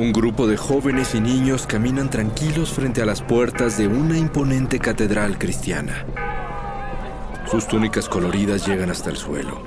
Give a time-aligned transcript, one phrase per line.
[0.00, 4.78] Un grupo de jóvenes y niños caminan tranquilos frente a las puertas de una imponente
[4.78, 6.06] catedral cristiana.
[7.50, 9.60] Sus túnicas coloridas llegan hasta el suelo.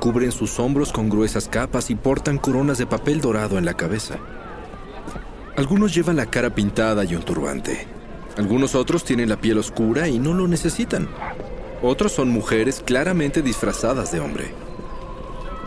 [0.00, 4.16] Cubren sus hombros con gruesas capas y portan coronas de papel dorado en la cabeza.
[5.56, 7.86] Algunos llevan la cara pintada y un turbante.
[8.36, 11.08] Algunos otros tienen la piel oscura y no lo necesitan.
[11.82, 14.61] Otros son mujeres claramente disfrazadas de hombre.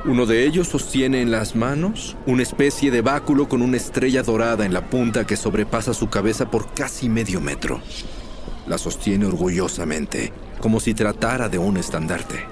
[0.08, 4.64] Uno de ellos sostiene en las manos una especie de báculo con una estrella dorada
[4.64, 7.82] en la punta que sobrepasa su cabeza por casi medio metro.
[8.68, 12.46] La sostiene orgullosamente, como si tratara de un estandarte.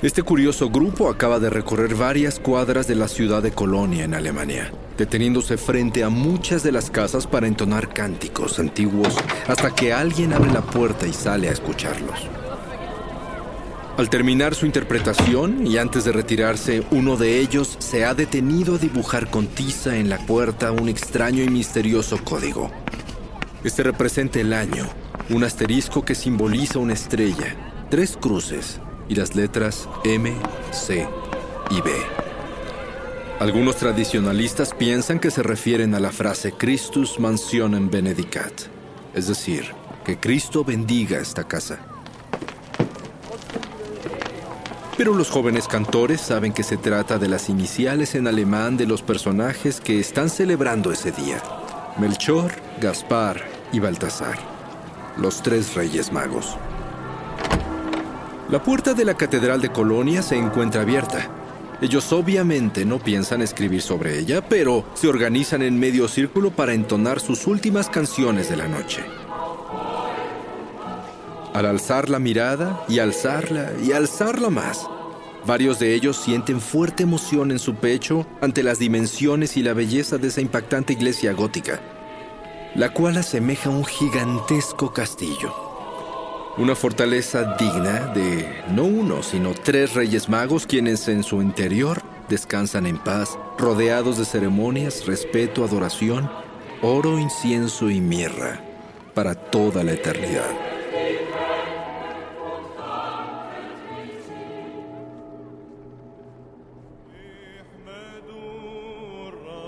[0.00, 4.72] Este curioso grupo acaba de recorrer varias cuadras de la ciudad de Colonia, en Alemania,
[4.96, 9.14] deteniéndose frente a muchas de las casas para entonar cánticos antiguos
[9.46, 12.37] hasta que alguien abre la puerta y sale a escucharlos.
[13.98, 18.78] Al terminar su interpretación y antes de retirarse, uno de ellos se ha detenido a
[18.78, 22.70] dibujar con tiza en la puerta un extraño y misterioso código.
[23.64, 24.86] Este representa el año,
[25.30, 27.56] un asterisco que simboliza una estrella,
[27.90, 30.32] tres cruces y las letras M,
[30.70, 31.04] C
[31.70, 31.90] y B.
[33.40, 38.52] Algunos tradicionalistas piensan que se refieren a la frase Christus mansionem benedicat,
[39.12, 39.72] es decir,
[40.04, 41.80] que Cristo bendiga esta casa.
[44.98, 49.00] Pero los jóvenes cantores saben que se trata de las iniciales en alemán de los
[49.00, 51.40] personajes que están celebrando ese día.
[51.98, 52.50] Melchor,
[52.80, 53.40] Gaspar
[53.72, 54.36] y Baltasar,
[55.16, 56.56] los tres reyes magos.
[58.50, 61.30] La puerta de la Catedral de Colonia se encuentra abierta.
[61.80, 67.20] Ellos obviamente no piensan escribir sobre ella, pero se organizan en medio círculo para entonar
[67.20, 69.04] sus últimas canciones de la noche.
[71.58, 74.88] Al alzar la mirada y alzarla y alzarla más,
[75.44, 80.18] varios de ellos sienten fuerte emoción en su pecho ante las dimensiones y la belleza
[80.18, 81.80] de esa impactante iglesia gótica,
[82.76, 85.52] la cual asemeja un gigantesco castillo.
[86.58, 92.86] Una fortaleza digna de no uno, sino tres reyes magos quienes en su interior descansan
[92.86, 96.30] en paz, rodeados de ceremonias, respeto, adoración,
[96.82, 98.60] oro, incienso y mirra
[99.12, 100.77] para toda la eternidad.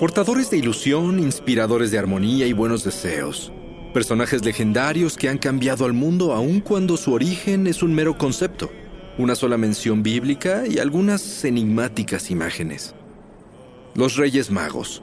[0.00, 3.52] Portadores de ilusión, inspiradores de armonía y buenos deseos.
[3.92, 8.70] Personajes legendarios que han cambiado al mundo aun cuando su origen es un mero concepto,
[9.18, 12.94] una sola mención bíblica y algunas enigmáticas imágenes.
[13.94, 15.02] Los Reyes Magos.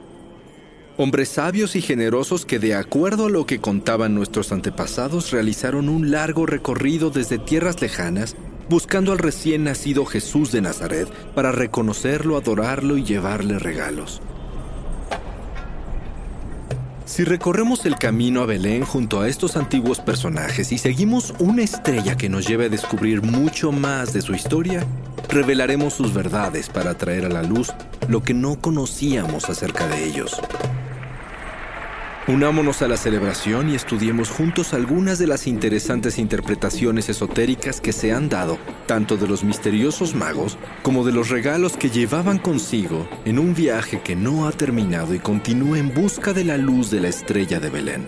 [0.96, 6.10] Hombres sabios y generosos que de acuerdo a lo que contaban nuestros antepasados realizaron un
[6.10, 8.34] largo recorrido desde tierras lejanas
[8.68, 14.20] buscando al recién nacido Jesús de Nazaret para reconocerlo, adorarlo y llevarle regalos.
[17.08, 22.18] Si recorremos el camino a Belén junto a estos antiguos personajes y seguimos una estrella
[22.18, 24.84] que nos lleve a descubrir mucho más de su historia,
[25.30, 27.72] revelaremos sus verdades para traer a la luz
[28.08, 30.38] lo que no conocíamos acerca de ellos.
[32.28, 38.12] Unámonos a la celebración y estudiemos juntos algunas de las interesantes interpretaciones esotéricas que se
[38.12, 43.38] han dado, tanto de los misteriosos magos como de los regalos que llevaban consigo en
[43.38, 47.08] un viaje que no ha terminado y continúa en busca de la luz de la
[47.08, 48.06] estrella de Belén,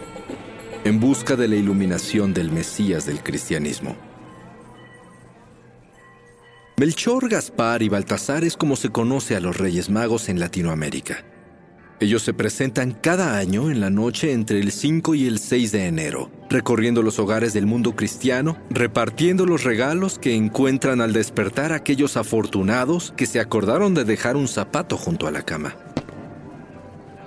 [0.85, 3.97] en busca de la iluminación del Mesías del cristianismo.
[6.77, 11.25] Melchor, Gaspar y Baltasar es como se conoce a los Reyes Magos en Latinoamérica.
[12.01, 15.87] Ellos se presentan cada año en la noche entre el 5 y el 6 de
[15.87, 22.17] enero, recorriendo los hogares del mundo cristiano, repartiendo los regalos que encuentran al despertar aquellos
[22.17, 25.77] afortunados que se acordaron de dejar un zapato junto a la cama.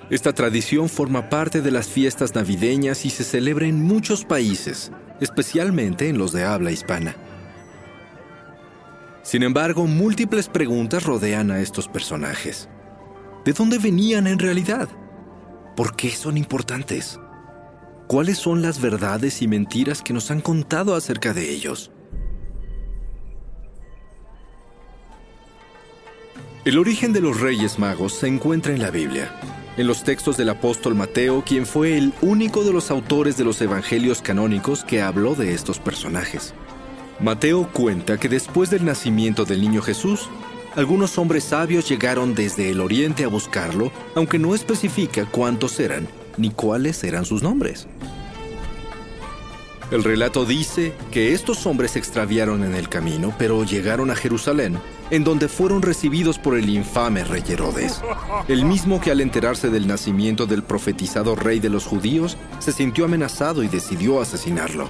[0.09, 4.91] Esta tradición forma parte de las fiestas navideñas y se celebra en muchos países,
[5.21, 7.15] especialmente en los de habla hispana.
[9.21, 12.69] Sin embargo, múltiples preguntas rodean a estos personajes.
[13.45, 14.87] ¿De dónde venían en realidad?
[15.75, 17.19] ¿Por qué son importantes?
[18.07, 21.91] ¿Cuáles son las verdades y mentiras que nos han contado acerca de ellos?
[26.63, 29.35] El origen de los Reyes Magos se encuentra en la Biblia,
[29.75, 33.61] en los textos del apóstol Mateo, quien fue el único de los autores de los
[33.61, 36.53] evangelios canónicos que habló de estos personajes.
[37.19, 40.29] Mateo cuenta que después del nacimiento del niño Jesús,
[40.75, 46.49] algunos hombres sabios llegaron desde el oriente a buscarlo, aunque no especifica cuántos eran ni
[46.49, 47.87] cuáles eran sus nombres.
[49.91, 54.79] El relato dice que estos hombres se extraviaron en el camino, pero llegaron a Jerusalén,
[55.11, 58.01] en donde fueron recibidos por el infame rey Herodes,
[58.47, 63.05] el mismo que al enterarse del nacimiento del profetizado rey de los judíos, se sintió
[63.05, 64.89] amenazado y decidió asesinarlo.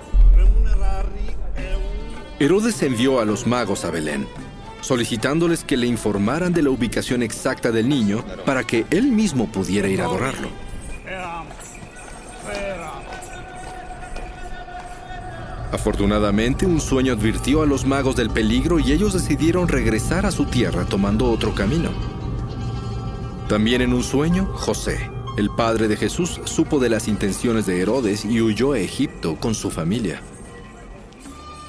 [2.39, 4.25] Herodes envió a los magos a Belén,
[4.83, 9.87] solicitándoles que le informaran de la ubicación exacta del niño para que él mismo pudiera
[9.87, 10.49] ir a adorarlo.
[15.71, 20.45] Afortunadamente, un sueño advirtió a los magos del peligro y ellos decidieron regresar a su
[20.45, 21.89] tierra tomando otro camino.
[23.47, 28.23] También en un sueño, José, el padre de Jesús, supo de las intenciones de Herodes
[28.23, 30.21] y huyó a Egipto con su familia.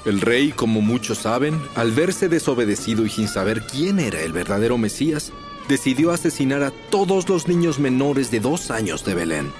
[0.05, 4.77] El rey, como muchos saben, al verse desobedecido y sin saber quién era el verdadero
[4.77, 5.33] Mesías,
[5.67, 9.51] decidió asesinar a todos los niños menores de dos años de Belén,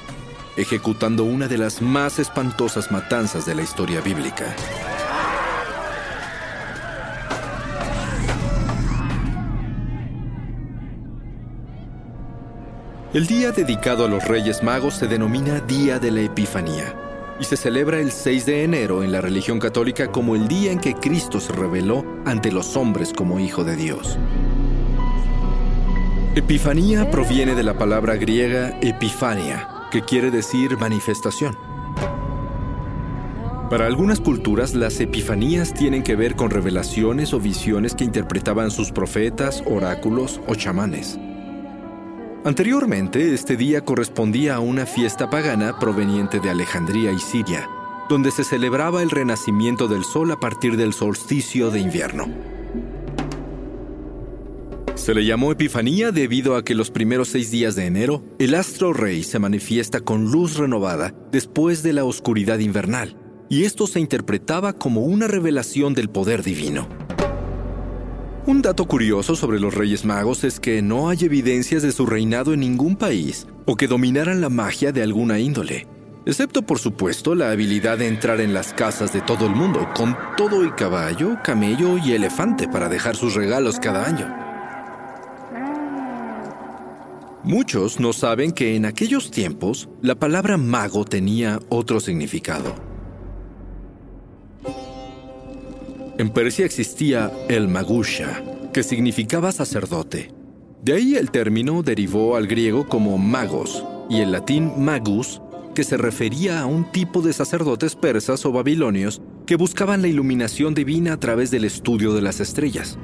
[0.55, 4.55] ejecutando una de las más espantosas matanzas de la historia bíblica.
[13.15, 16.93] El día dedicado a los Reyes Magos se denomina Día de la Epifanía
[17.39, 20.79] y se celebra el 6 de enero en la religión católica como el día en
[20.79, 24.17] que Cristo se reveló ante los hombres como Hijo de Dios.
[26.35, 31.57] Epifanía proviene de la palabra griega epifania, que quiere decir manifestación.
[33.69, 38.91] Para algunas culturas, las epifanías tienen que ver con revelaciones o visiones que interpretaban sus
[38.91, 41.17] profetas, oráculos o chamanes.
[42.45, 47.67] Anteriormente, este día correspondía a una fiesta pagana proveniente de Alejandría y Siria,
[48.07, 52.27] donde se celebraba el renacimiento del sol a partir del solsticio de invierno.
[54.93, 58.93] Se le llamó Epifanía debido a que los primeros seis días de enero, el astro
[58.93, 63.17] rey se manifiesta con luz renovada después de la oscuridad invernal,
[63.49, 67.04] y esto se interpretaba como una revelación del poder divino.
[68.47, 72.53] Un dato curioso sobre los Reyes Magos es que no hay evidencias de su reinado
[72.53, 75.87] en ningún país o que dominaran la magia de alguna índole,
[76.27, 80.15] excepto por supuesto la habilidad de entrar en las casas de todo el mundo con
[80.37, 84.31] todo el caballo, camello y elefante para dejar sus regalos cada año.
[87.43, 92.94] Muchos no saben que en aquellos tiempos la palabra mago tenía otro significado.
[96.17, 98.41] En Persia existía el magusha,
[98.71, 100.31] que significaba sacerdote.
[100.81, 105.41] De ahí el término derivó al griego como magos y el latín magus,
[105.73, 110.73] que se refería a un tipo de sacerdotes persas o babilonios que buscaban la iluminación
[110.73, 112.97] divina a través del estudio de las estrellas.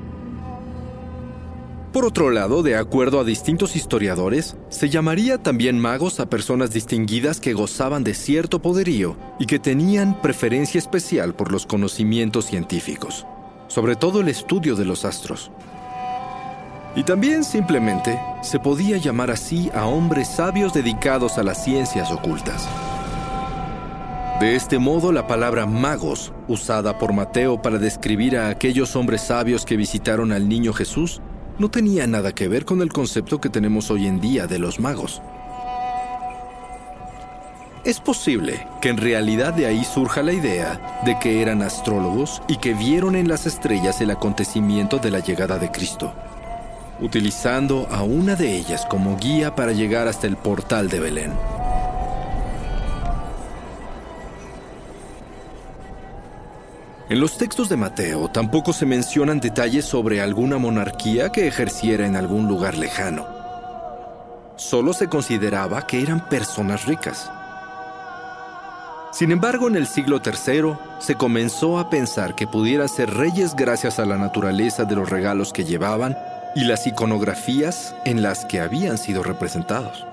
[1.91, 7.41] Por otro lado, de acuerdo a distintos historiadores, se llamaría también magos a personas distinguidas
[7.41, 13.25] que gozaban de cierto poderío y que tenían preferencia especial por los conocimientos científicos,
[13.67, 15.51] sobre todo el estudio de los astros.
[16.95, 22.69] Y también simplemente se podía llamar así a hombres sabios dedicados a las ciencias ocultas.
[24.39, 29.65] De este modo, la palabra magos, usada por Mateo para describir a aquellos hombres sabios
[29.65, 31.21] que visitaron al niño Jesús,
[31.59, 34.79] no tenía nada que ver con el concepto que tenemos hoy en día de los
[34.79, 35.21] magos.
[37.83, 42.57] Es posible que en realidad de ahí surja la idea de que eran astrólogos y
[42.57, 46.13] que vieron en las estrellas el acontecimiento de la llegada de Cristo,
[46.99, 51.60] utilizando a una de ellas como guía para llegar hasta el portal de Belén.
[57.11, 62.15] En los textos de Mateo tampoco se mencionan detalles sobre alguna monarquía que ejerciera en
[62.15, 63.27] algún lugar lejano.
[64.55, 67.29] solo se consideraba que eran personas ricas.
[69.11, 73.99] Sin embargo, en el siglo III se comenzó a pensar que pudieran ser reyes gracias
[73.99, 76.17] a la naturaleza de los regalos que llevaban
[76.55, 80.05] y las iconografías en las que habían sido representados.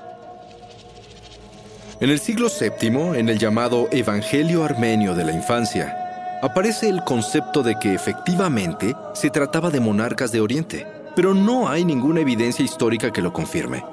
[2.01, 6.08] En el siglo VII, en el llamado Evangelio Armenio de la Infancia,
[6.43, 11.85] aparece el concepto de que efectivamente se trataba de monarcas de Oriente, pero no hay
[11.85, 13.85] ninguna evidencia histórica que lo confirme.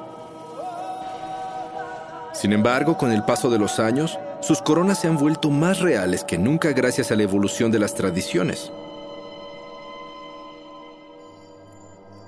[2.34, 6.24] Sin embargo, con el paso de los años, sus coronas se han vuelto más reales
[6.24, 8.72] que nunca gracias a la evolución de las tradiciones.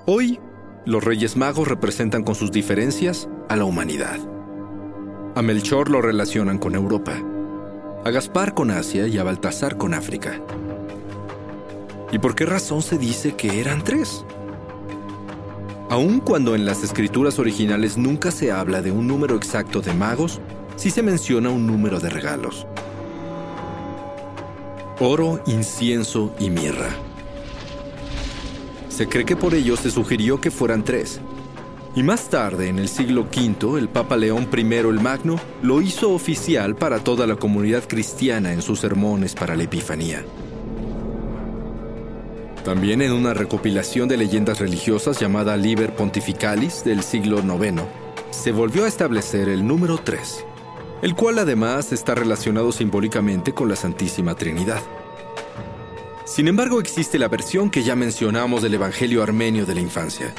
[0.06, 0.40] Hoy,
[0.86, 4.18] los Reyes Magos representan con sus diferencias a la humanidad.
[5.36, 7.22] A Melchor lo relacionan con Europa,
[8.08, 10.42] a Gaspar con Asia y a Baltasar con África.
[12.12, 14.24] ¿Y por qué razón se dice que eran tres?
[15.90, 20.40] Aun cuando en las escrituras originales nunca se habla de un número exacto de magos,
[20.78, 22.66] sí se menciona un número de regalos.
[25.00, 26.90] Oro, incienso y mirra.
[28.88, 31.20] Se cree que por ello se sugirió que fueran tres,
[31.98, 36.12] y más tarde, en el siglo V, el Papa León I el Magno lo hizo
[36.12, 40.24] oficial para toda la comunidad cristiana en sus sermones para la Epifanía.
[42.64, 47.82] También en una recopilación de leyendas religiosas llamada Liber Pontificalis del siglo IX,
[48.30, 50.46] se volvió a establecer el número 3,
[51.02, 54.84] el cual además está relacionado simbólicamente con la Santísima Trinidad.
[56.26, 60.36] Sin embargo, existe la versión que ya mencionamos del Evangelio armenio de la infancia,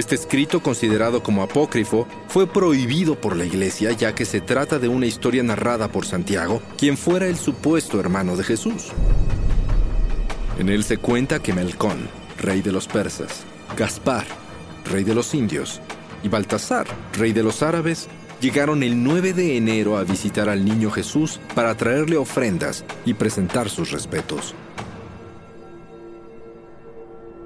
[0.00, 4.88] este escrito, considerado como apócrifo, fue prohibido por la Iglesia ya que se trata de
[4.88, 8.88] una historia narrada por Santiago, quien fuera el supuesto hermano de Jesús.
[10.58, 13.44] En él se cuenta que Melcón, rey de los persas,
[13.76, 14.26] Gaspar,
[14.90, 15.80] rey de los indios,
[16.22, 18.08] y Baltasar, rey de los árabes,
[18.40, 23.68] llegaron el 9 de enero a visitar al niño Jesús para traerle ofrendas y presentar
[23.68, 24.54] sus respetos.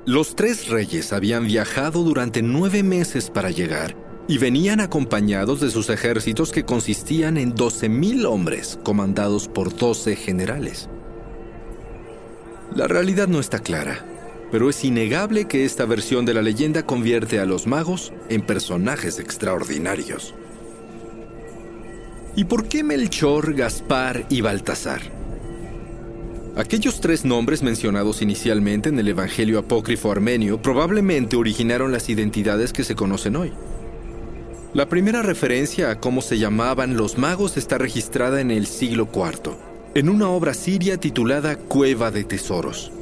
[0.07, 3.97] Los tres reyes habían viajado durante nueve meses para llegar
[4.29, 10.91] y venían acompañados de sus ejércitos que consistían en 12.000 hombres comandados por 12 generales.
[12.75, 14.05] La realidad no está clara,
[14.53, 19.19] pero es innegable que esta versión de la leyenda convierte a los magos en personajes
[19.19, 20.35] extraordinarios.
[22.37, 25.24] ¿Y por qué Melchor, Gaspar y Baltasar?
[26.57, 32.85] Aquellos tres nombres mencionados inicialmente en el Evangelio apócrifo armenio probablemente originaron las identidades que
[32.85, 33.53] se conocen hoy.
[34.73, 39.57] La primera referencia a cómo se llamaban los magos está registrada en el siglo IV,
[39.97, 42.93] en una obra siria titulada Cueva de Tesoros.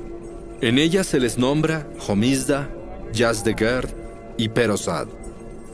[0.63, 2.71] En ella se les nombra Homizda,
[3.13, 3.91] Yazdegerd
[4.39, 5.09] y Perosad,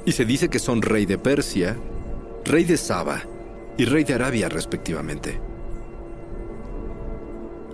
[0.05, 1.77] y se dice que son rey de Persia,
[2.45, 3.23] rey de Saba
[3.77, 5.48] y rey de Arabia respectivamente.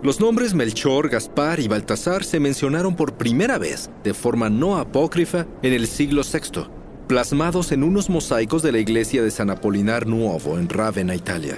[0.05, 5.47] Los nombres Melchor, Gaspar y Baltasar se mencionaron por primera vez, de forma no apócrifa,
[5.63, 6.67] en el siglo VI,
[7.09, 11.57] plasmados en unos mosaicos de la iglesia de San Apolinar Nuovo en Ravenna, Italia.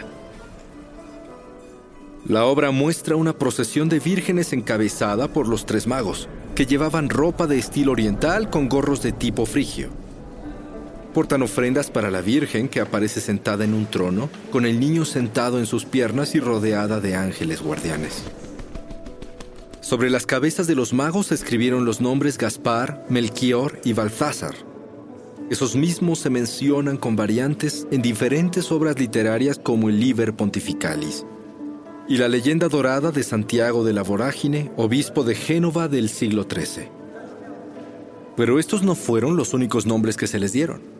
[2.29, 7.49] La obra muestra una procesión de vírgenes encabezada por los tres magos, que llevaban ropa
[7.49, 9.88] de estilo oriental con gorros de tipo frigio.
[11.16, 15.58] Portan ofrendas para la Virgen que aparece sentada en un trono, con el niño sentado
[15.58, 18.23] en sus piernas y rodeada de ángeles guardianes.
[19.80, 24.56] Sobre las cabezas de los magos escribieron los nombres Gaspar, Melchior y Balthazar.
[25.49, 31.25] Esos mismos se mencionan con variantes en diferentes obras literarias como el Liber Pontificalis
[32.11, 36.90] y la leyenda dorada de Santiago de la Vorágine, obispo de Génova del siglo XIII.
[38.37, 40.96] Pero estos no fueron los únicos nombres que se les dieron.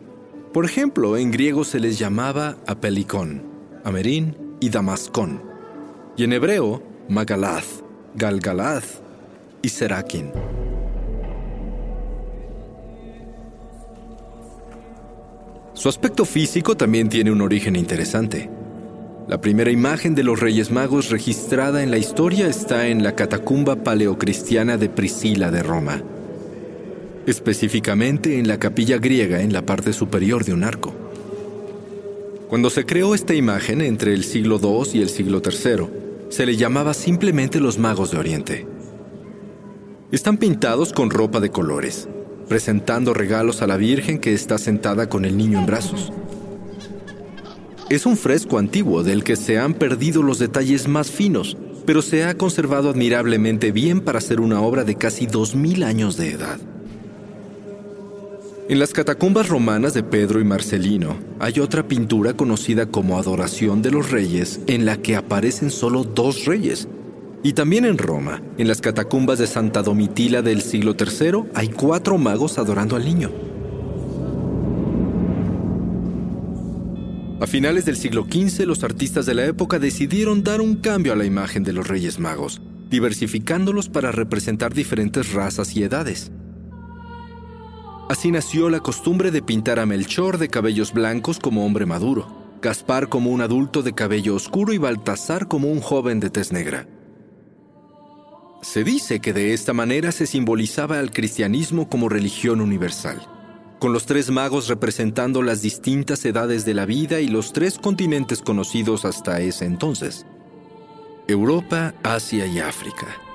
[0.53, 3.43] Por ejemplo, en griego se les llamaba Apelicón,
[3.83, 5.41] Amerin y Damascón,
[6.15, 7.83] y en hebreo Magalath,
[8.15, 8.85] Galgalath
[9.61, 10.31] y Serakin.
[15.73, 18.49] Su aspecto físico también tiene un origen interesante.
[19.27, 23.75] La primera imagen de los Reyes Magos registrada en la historia está en la catacumba
[23.83, 26.01] paleocristiana de Priscila de Roma
[27.27, 30.95] específicamente en la capilla griega en la parte superior de un arco.
[32.47, 35.87] Cuando se creó esta imagen entre el siglo II y el siglo III,
[36.29, 38.65] se le llamaba simplemente los magos de Oriente.
[40.09, 42.07] Están pintados con ropa de colores,
[42.47, 46.13] presentando regalos a la Virgen que está sentada con el niño en brazos.
[47.89, 52.23] Es un fresco antiguo del que se han perdido los detalles más finos, pero se
[52.23, 56.59] ha conservado admirablemente bien para ser una obra de casi 2.000 años de edad.
[58.69, 63.91] En las catacumbas romanas de Pedro y Marcelino hay otra pintura conocida como Adoración de
[63.91, 66.89] los Reyes en la que aparecen solo dos reyes.
[67.43, 72.17] Y también en Roma, en las catacumbas de Santa Domitila del siglo III, hay cuatro
[72.17, 73.31] magos adorando al niño.
[77.39, 81.15] A finales del siglo XV, los artistas de la época decidieron dar un cambio a
[81.15, 86.33] la imagen de los Reyes Magos, diversificándolos para representar diferentes razas y edades.
[88.09, 92.27] Así nació la costumbre de pintar a Melchor de cabellos blancos como hombre maduro,
[92.61, 96.87] Gaspar como un adulto de cabello oscuro y Baltasar como un joven de tez negra.
[98.61, 103.21] Se dice que de esta manera se simbolizaba al cristianismo como religión universal,
[103.77, 108.41] con los tres magos representando las distintas edades de la vida y los tres continentes
[108.41, 110.25] conocidos hasta ese entonces,
[111.27, 113.26] Europa, Asia y África.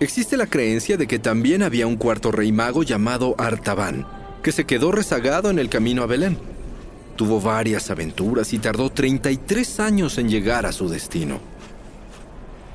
[0.00, 4.06] Existe la creencia de que también había un cuarto rey mago llamado Artaban,
[4.44, 6.38] que se quedó rezagado en el camino a Belén.
[7.16, 11.40] Tuvo varias aventuras y tardó 33 años en llegar a su destino.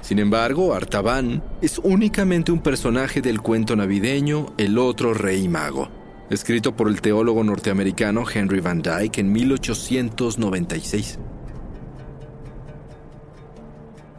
[0.01, 5.87] Sin embargo, Artaban es únicamente un personaje del cuento navideño El otro rey mago,
[6.29, 11.19] escrito por el teólogo norteamericano Henry Van Dyke en 1896.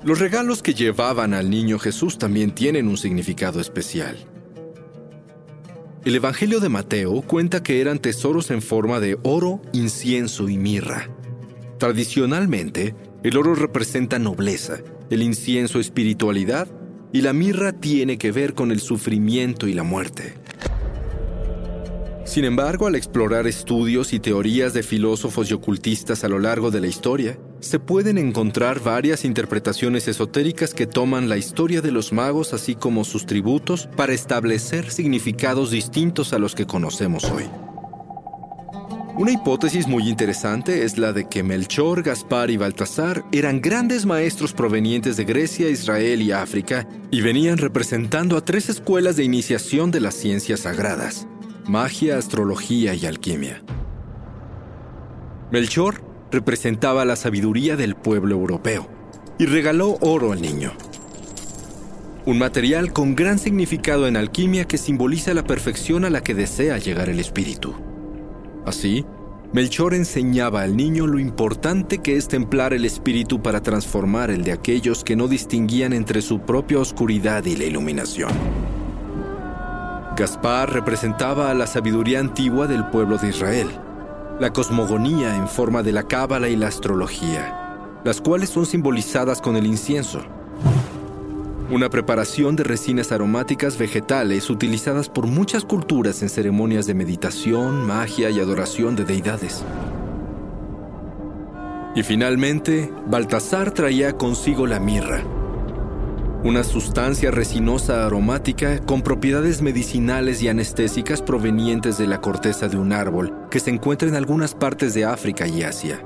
[0.04, 4.18] Los regalos que llevaban al niño Jesús también tienen un significado especial.
[6.04, 11.08] El Evangelio de Mateo cuenta que eran tesoros en forma de oro, incienso y mirra.
[11.78, 16.68] Tradicionalmente, el oro representa nobleza, el incienso espiritualidad
[17.10, 20.34] y la mirra tiene que ver con el sufrimiento y la muerte.
[22.26, 26.82] Sin embargo, al explorar estudios y teorías de filósofos y ocultistas a lo largo de
[26.82, 32.52] la historia, se pueden encontrar varias interpretaciones esotéricas que toman la historia de los magos
[32.52, 37.44] así como sus tributos para establecer significados distintos a los que conocemos hoy.
[39.16, 44.52] Una hipótesis muy interesante es la de que Melchor, Gaspar y Baltasar eran grandes maestros
[44.52, 50.00] provenientes de Grecia, Israel y África y venían representando a tres escuelas de iniciación de
[50.00, 51.28] las ciencias sagradas,
[51.66, 53.62] magia, astrología y alquimia.
[55.52, 56.03] Melchor
[56.34, 58.88] representaba la sabiduría del pueblo europeo
[59.38, 60.72] y regaló oro al niño.
[62.26, 66.78] Un material con gran significado en alquimia que simboliza la perfección a la que desea
[66.78, 67.74] llegar el espíritu.
[68.66, 69.04] Así,
[69.52, 74.52] Melchor enseñaba al niño lo importante que es templar el espíritu para transformar el de
[74.52, 78.32] aquellos que no distinguían entre su propia oscuridad y la iluminación.
[80.16, 83.68] Gaspar representaba a la sabiduría antigua del pueblo de Israel
[84.40, 89.56] la cosmogonía en forma de la cábala y la astrología, las cuales son simbolizadas con
[89.56, 90.22] el incienso.
[91.70, 98.28] Una preparación de resinas aromáticas vegetales utilizadas por muchas culturas en ceremonias de meditación, magia
[98.30, 99.64] y adoración de deidades.
[101.94, 105.22] Y finalmente, Baltasar traía consigo la mirra,
[106.44, 112.92] una sustancia resinosa aromática con propiedades medicinales y anestésicas provenientes de la corteza de un
[112.92, 116.02] árbol que se encuentra en algunas partes de África y Asia,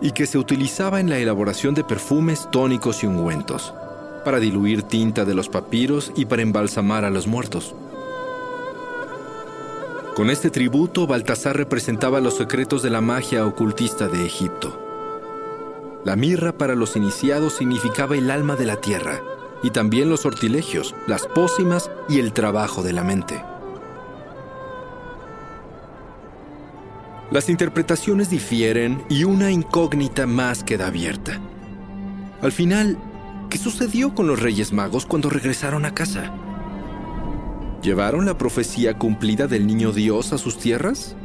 [0.00, 3.72] y que se utilizaba en la elaboración de perfumes, tónicos y ungüentos,
[4.24, 7.76] para diluir tinta de los papiros y para embalsamar a los muertos.
[10.16, 14.80] Con este tributo, Baltasar representaba los secretos de la magia ocultista de Egipto.
[16.04, 19.22] La mirra para los iniciados significaba el alma de la tierra,
[19.62, 23.42] y también los sortilegios, las pócimas y el trabajo de la mente.
[27.30, 31.40] Las interpretaciones difieren y una incógnita más queda abierta.
[32.42, 32.98] Al final,
[33.48, 36.34] ¿qué sucedió con los Reyes Magos cuando regresaron a casa?
[37.82, 41.16] ¿Llevaron la profecía cumplida del niño Dios a sus tierras?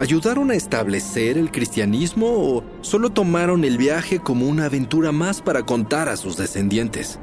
[0.00, 5.64] ¿Ayudaron a establecer el cristianismo o solo tomaron el viaje como una aventura más para
[5.64, 7.20] contar a sus descendientes?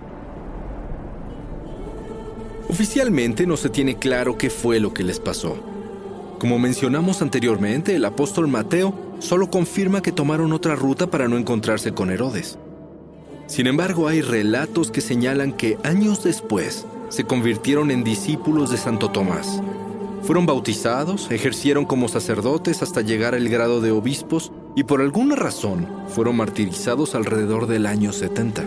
[2.70, 5.58] Oficialmente no se tiene claro qué fue lo que les pasó.
[6.40, 11.94] Como mencionamos anteriormente, el apóstol Mateo solo confirma que tomaron otra ruta para no encontrarse
[11.94, 12.58] con Herodes.
[13.48, 19.10] Sin embargo, hay relatos que señalan que años después se convirtieron en discípulos de Santo
[19.12, 19.62] Tomás.
[20.24, 25.88] Fueron bautizados, ejercieron como sacerdotes hasta llegar al grado de obispos y por alguna razón
[26.08, 28.64] fueron martirizados alrededor del año 70.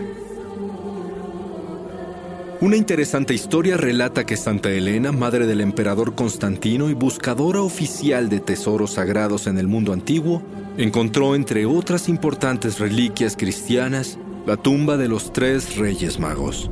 [2.59, 8.39] Una interesante historia relata que Santa Elena, madre del emperador Constantino y buscadora oficial de
[8.39, 10.41] tesoros sagrados en el mundo antiguo,
[10.75, 14.17] encontró entre otras importantes reliquias cristianas
[14.47, 16.71] la tumba de los tres reyes magos.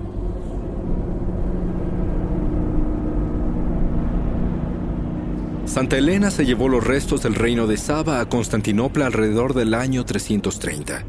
[5.65, 10.03] Santa Elena se llevó los restos del reino de Saba a Constantinopla alrededor del año
[10.03, 11.03] 330.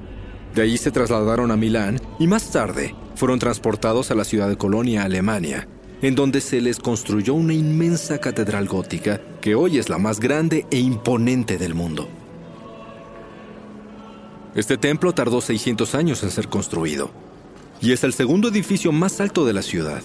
[0.54, 4.56] De ahí se trasladaron a Milán y más tarde fueron transportados a la ciudad de
[4.56, 5.66] Colonia, Alemania,
[6.02, 10.66] en donde se les construyó una inmensa catedral gótica que hoy es la más grande
[10.70, 12.08] e imponente del mundo.
[14.54, 17.10] Este templo tardó 600 años en ser construido
[17.80, 20.02] y es el segundo edificio más alto de la ciudad.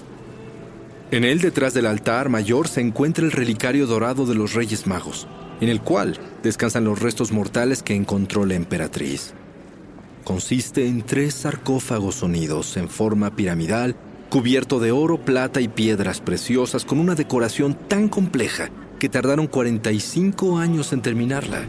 [1.11, 5.27] En él, detrás del altar mayor, se encuentra el relicario dorado de los Reyes Magos,
[5.59, 9.33] en el cual descansan los restos mortales que encontró la emperatriz.
[10.23, 13.95] Consiste en tres sarcófagos unidos en forma piramidal,
[14.29, 20.59] cubierto de oro, plata y piedras preciosas con una decoración tan compleja que tardaron 45
[20.59, 21.65] años en terminarla.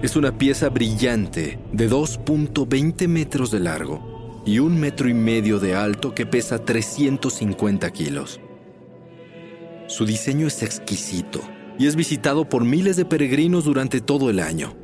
[0.00, 5.74] Es una pieza brillante de 2.20 metros de largo y un metro y medio de
[5.74, 8.40] alto que pesa 350 kilos.
[9.88, 11.42] Su diseño es exquisito
[11.78, 14.74] y es visitado por miles de peregrinos durante todo el año,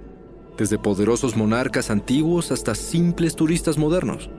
[0.57, 4.31] desde poderosos monarcas antiguos hasta simples turistas modernos.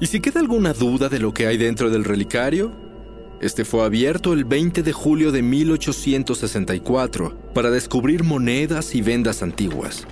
[0.00, 2.72] ¿Y si queda alguna duda de lo que hay dentro del relicario?
[3.40, 10.06] Este fue abierto el 20 de julio de 1864 para descubrir monedas y vendas antiguas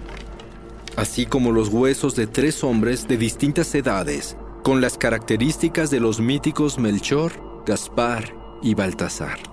[0.97, 6.21] así como los huesos de tres hombres de distintas edades, con las características de los
[6.21, 7.33] míticos Melchor,
[7.67, 9.52] Gaspar y Baltasar.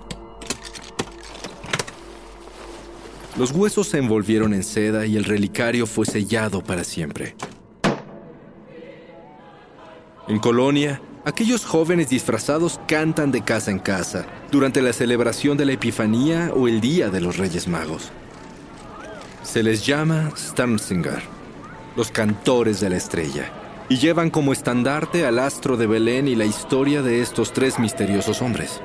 [3.36, 7.36] Los huesos se envolvieron en seda y el relicario fue sellado para siempre.
[10.26, 15.72] En Colonia, aquellos jóvenes disfrazados cantan de casa en casa durante la celebración de la
[15.72, 18.10] Epifanía o el Día de los Reyes Magos.
[19.42, 21.22] Se les llama Sternsinger,
[21.96, 23.50] los cantores de la estrella,
[23.88, 28.42] y llevan como estandarte al astro de Belén y la historia de estos tres misteriosos
[28.42, 28.80] hombres.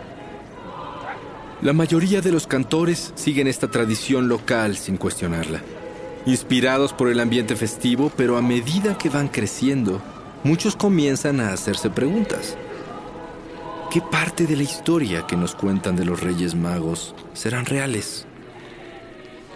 [1.61, 5.61] La mayoría de los cantores siguen esta tradición local sin cuestionarla,
[6.25, 10.01] inspirados por el ambiente festivo, pero a medida que van creciendo,
[10.43, 12.57] muchos comienzan a hacerse preguntas.
[13.89, 18.27] ¿Qué parte de la historia que nos cuentan de los Reyes Magos serán reales?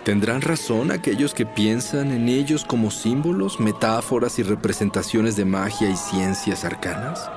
[0.06, 5.98] ¿Tendrán razón aquellos que piensan en ellos como símbolos, metáforas y representaciones de magia y
[5.98, 7.30] ciencias arcanas?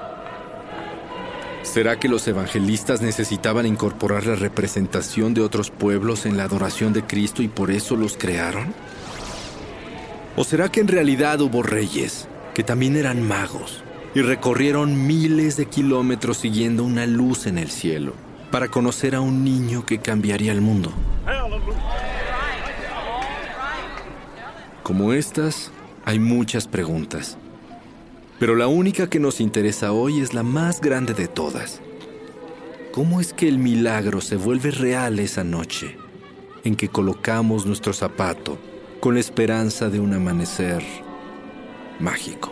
[1.62, 7.04] ¿Será que los evangelistas necesitaban incorporar la representación de otros pueblos en la adoración de
[7.04, 8.74] Cristo y por eso los crearon?
[10.36, 13.82] ¿O será que en realidad hubo reyes que también eran magos
[14.14, 18.14] y recorrieron miles de kilómetros siguiendo una luz en el cielo
[18.50, 20.92] para conocer a un niño que cambiaría el mundo?
[24.82, 25.70] Como estas,
[26.04, 27.38] hay muchas preguntas.
[28.42, 31.80] Pero la única que nos interesa hoy es la más grande de todas.
[32.90, 35.96] ¿Cómo es que el milagro se vuelve real esa noche
[36.64, 38.58] en que colocamos nuestro zapato
[38.98, 40.82] con la esperanza de un amanecer
[42.00, 42.51] mágico?